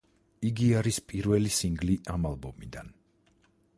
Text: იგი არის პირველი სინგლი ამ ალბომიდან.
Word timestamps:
იგი 0.49 0.69
არის 0.77 0.99
პირველი 1.11 1.53
სინგლი 1.57 1.99
ამ 2.15 2.27
ალბომიდან. 2.31 2.91